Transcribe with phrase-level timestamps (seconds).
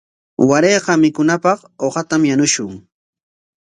[0.49, 2.71] Warayqa mikunapaq uqatam yanushun.